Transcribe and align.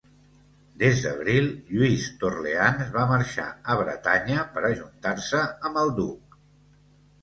Des 0.83 1.03
d'abril, 1.03 1.49
Lluís 1.75 2.07
d'Orleans 2.25 2.89
va 2.97 3.05
marxar 3.13 3.47
a 3.61 3.79
Bretanya 3.85 4.51
per 4.59 4.69
ajuntar-se 4.75 5.49
amb 5.71 5.83
el 5.87 5.99
duc. 6.05 6.41